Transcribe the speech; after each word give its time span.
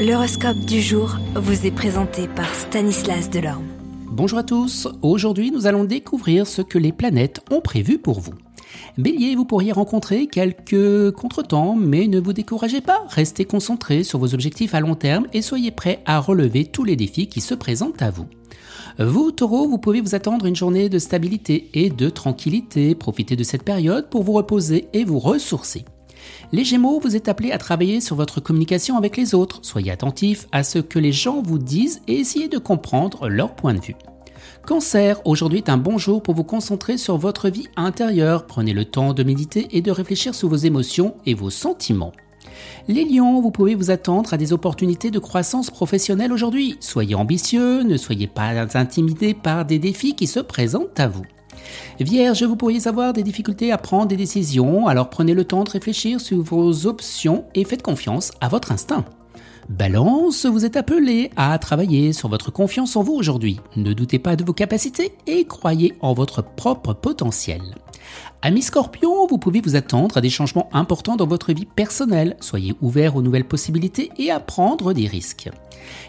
L'horoscope 0.00 0.60
du 0.60 0.80
jour 0.80 1.18
vous 1.34 1.66
est 1.66 1.70
présenté 1.70 2.26
par 2.26 2.54
Stanislas 2.54 3.28
Delorme. 3.28 3.66
Bonjour 4.06 4.38
à 4.38 4.42
tous, 4.42 4.88
aujourd'hui 5.02 5.50
nous 5.50 5.66
allons 5.66 5.84
découvrir 5.84 6.46
ce 6.46 6.62
que 6.62 6.78
les 6.78 6.90
planètes 6.90 7.42
ont 7.50 7.60
prévu 7.60 7.98
pour 7.98 8.18
vous. 8.18 8.32
Bélier, 8.96 9.34
vous 9.34 9.44
pourriez 9.44 9.72
rencontrer 9.72 10.26
quelques 10.26 11.10
contretemps, 11.10 11.76
mais 11.76 12.06
ne 12.06 12.18
vous 12.18 12.32
découragez 12.32 12.80
pas, 12.80 13.04
restez 13.10 13.44
concentré 13.44 14.02
sur 14.02 14.18
vos 14.18 14.32
objectifs 14.32 14.74
à 14.74 14.80
long 14.80 14.94
terme 14.94 15.26
et 15.34 15.42
soyez 15.42 15.70
prêt 15.70 16.02
à 16.06 16.18
relever 16.18 16.64
tous 16.64 16.84
les 16.84 16.96
défis 16.96 17.26
qui 17.26 17.42
se 17.42 17.52
présentent 17.52 18.00
à 18.00 18.10
vous. 18.10 18.26
Vous, 18.98 19.32
taureau, 19.32 19.68
vous 19.68 19.76
pouvez 19.76 20.00
vous 20.00 20.14
attendre 20.14 20.46
une 20.46 20.56
journée 20.56 20.88
de 20.88 20.98
stabilité 20.98 21.68
et 21.74 21.90
de 21.90 22.08
tranquillité. 22.08 22.94
Profitez 22.94 23.36
de 23.36 23.44
cette 23.44 23.64
période 23.64 24.08
pour 24.08 24.22
vous 24.22 24.32
reposer 24.32 24.88
et 24.94 25.04
vous 25.04 25.18
ressourcer. 25.18 25.84
Les 26.52 26.64
Gémeaux, 26.64 27.00
vous 27.00 27.16
êtes 27.16 27.28
appelés 27.28 27.52
à 27.52 27.58
travailler 27.58 28.00
sur 28.00 28.16
votre 28.16 28.40
communication 28.40 28.96
avec 28.96 29.16
les 29.16 29.34
autres. 29.34 29.60
Soyez 29.62 29.90
attentifs 29.92 30.46
à 30.52 30.62
ce 30.62 30.78
que 30.78 30.98
les 30.98 31.12
gens 31.12 31.42
vous 31.42 31.58
disent 31.58 32.02
et 32.08 32.18
essayez 32.18 32.48
de 32.48 32.58
comprendre 32.58 33.28
leur 33.28 33.54
point 33.54 33.74
de 33.74 33.80
vue. 33.80 33.96
Cancer, 34.66 35.20
aujourd'hui 35.24 35.58
est 35.58 35.70
un 35.70 35.76
bon 35.76 35.98
jour 35.98 36.22
pour 36.22 36.34
vous 36.34 36.44
concentrer 36.44 36.98
sur 36.98 37.16
votre 37.16 37.48
vie 37.48 37.68
intérieure. 37.76 38.46
Prenez 38.46 38.72
le 38.72 38.84
temps 38.84 39.12
de 39.12 39.22
méditer 39.22 39.68
et 39.72 39.80
de 39.80 39.90
réfléchir 39.90 40.34
sur 40.34 40.48
vos 40.48 40.56
émotions 40.56 41.14
et 41.26 41.34
vos 41.34 41.50
sentiments. 41.50 42.12
Les 42.88 43.04
lions, 43.04 43.40
vous 43.40 43.50
pouvez 43.50 43.74
vous 43.74 43.90
attendre 43.90 44.34
à 44.34 44.36
des 44.36 44.52
opportunités 44.52 45.10
de 45.10 45.18
croissance 45.18 45.70
professionnelle 45.70 46.32
aujourd'hui. 46.32 46.76
Soyez 46.80 47.14
ambitieux, 47.14 47.82
ne 47.82 47.96
soyez 47.96 48.26
pas 48.26 48.76
intimidés 48.76 49.34
par 49.34 49.64
des 49.64 49.78
défis 49.78 50.14
qui 50.14 50.26
se 50.26 50.40
présentent 50.40 50.98
à 50.98 51.08
vous. 51.08 51.24
Vierge, 51.98 52.42
vous 52.42 52.56
pourriez 52.56 52.86
avoir 52.86 53.12
des 53.12 53.22
difficultés 53.22 53.72
à 53.72 53.78
prendre 53.78 54.06
des 54.06 54.16
décisions, 54.16 54.86
alors 54.86 55.10
prenez 55.10 55.34
le 55.34 55.44
temps 55.44 55.64
de 55.64 55.70
réfléchir 55.70 56.20
sur 56.20 56.42
vos 56.42 56.86
options 56.86 57.44
et 57.54 57.64
faites 57.64 57.82
confiance 57.82 58.32
à 58.40 58.48
votre 58.48 58.72
instinct. 58.72 59.04
Balance, 59.70 60.46
vous 60.46 60.64
êtes 60.64 60.76
appelé 60.76 61.30
à 61.36 61.56
travailler 61.56 62.12
sur 62.12 62.28
votre 62.28 62.50
confiance 62.50 62.96
en 62.96 63.04
vous 63.04 63.12
aujourd'hui. 63.14 63.60
Ne 63.76 63.92
doutez 63.92 64.18
pas 64.18 64.34
de 64.34 64.42
vos 64.42 64.52
capacités 64.52 65.12
et 65.28 65.44
croyez 65.44 65.94
en 66.00 66.12
votre 66.12 66.42
propre 66.42 66.92
potentiel. 66.92 67.60
Amis 68.42 68.62
Scorpion, 68.62 69.28
vous 69.28 69.38
pouvez 69.38 69.60
vous 69.60 69.76
attendre 69.76 70.16
à 70.16 70.20
des 70.20 70.28
changements 70.28 70.68
importants 70.72 71.14
dans 71.14 71.28
votre 71.28 71.52
vie 71.52 71.66
personnelle. 71.66 72.36
Soyez 72.40 72.74
ouvert 72.80 73.14
aux 73.14 73.22
nouvelles 73.22 73.46
possibilités 73.46 74.10
et 74.18 74.32
à 74.32 74.40
prendre 74.40 74.92
des 74.92 75.06
risques. 75.06 75.48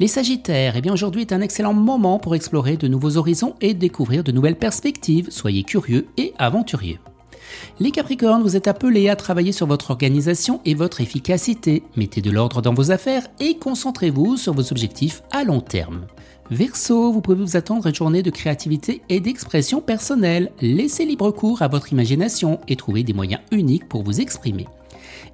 Les 0.00 0.08
Sagittaires, 0.08 0.74
eh 0.74 0.80
bien 0.80 0.92
aujourd'hui 0.92 1.20
est 1.20 1.32
un 1.32 1.40
excellent 1.40 1.74
moment 1.74 2.18
pour 2.18 2.34
explorer 2.34 2.76
de 2.76 2.88
nouveaux 2.88 3.18
horizons 3.18 3.54
et 3.60 3.72
découvrir 3.72 4.24
de 4.24 4.32
nouvelles 4.32 4.58
perspectives. 4.58 5.30
Soyez 5.30 5.62
curieux 5.62 6.08
et 6.16 6.34
aventurieux. 6.38 6.98
Les 7.80 7.90
Capricornes, 7.90 8.42
vous 8.42 8.56
êtes 8.56 8.68
appelés 8.68 9.08
à 9.08 9.16
travailler 9.16 9.52
sur 9.52 9.66
votre 9.66 9.90
organisation 9.90 10.60
et 10.64 10.74
votre 10.74 11.00
efficacité. 11.00 11.82
Mettez 11.96 12.20
de 12.20 12.30
l'ordre 12.30 12.62
dans 12.62 12.74
vos 12.74 12.90
affaires 12.90 13.26
et 13.40 13.56
concentrez-vous 13.58 14.36
sur 14.36 14.54
vos 14.54 14.70
objectifs 14.70 15.22
à 15.32 15.44
long 15.44 15.60
terme. 15.60 16.06
Verseau, 16.50 17.10
vous 17.10 17.20
pouvez 17.20 17.42
vous 17.42 17.56
attendre 17.56 17.86
à 17.86 17.88
une 17.88 17.94
journée 17.94 18.22
de 18.22 18.30
créativité 18.30 19.02
et 19.08 19.20
d'expression 19.20 19.80
personnelle. 19.80 20.52
Laissez 20.60 21.06
libre 21.06 21.30
cours 21.30 21.62
à 21.62 21.68
votre 21.68 21.92
imagination 21.92 22.60
et 22.68 22.76
trouvez 22.76 23.02
des 23.02 23.14
moyens 23.14 23.40
uniques 23.50 23.88
pour 23.88 24.02
vous 24.02 24.20
exprimer. 24.20 24.66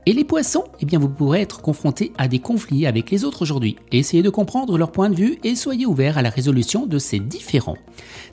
Et 0.06 0.12
les 0.12 0.24
poissons, 0.24 0.64
eh 0.80 0.86
bien 0.86 0.98
vous 0.98 1.08
pourrez 1.08 1.42
être 1.42 1.60
confrontés 1.60 2.12
à 2.16 2.28
des 2.28 2.38
conflits 2.38 2.86
avec 2.86 3.10
les 3.10 3.24
autres 3.24 3.42
aujourd'hui. 3.42 3.76
Essayez 3.92 4.22
de 4.22 4.30
comprendre 4.30 4.78
leur 4.78 4.92
point 4.92 5.10
de 5.10 5.16
vue 5.16 5.38
et 5.44 5.56
soyez 5.56 5.84
ouverts 5.84 6.16
à 6.16 6.22
la 6.22 6.30
résolution 6.30 6.86
de 6.86 6.98
ces 6.98 7.18
différends. 7.18 7.76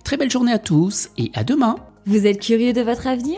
Très 0.04 0.18
belle 0.18 0.32
journée 0.32 0.54
à 0.54 0.60
tous 0.60 1.10
et 1.18 1.32
à 1.34 1.44
demain. 1.44 1.76
Vous 2.06 2.26
êtes 2.26 2.40
curieux 2.40 2.74
de 2.74 2.82
votre 2.82 3.08
avenir? 3.08 3.38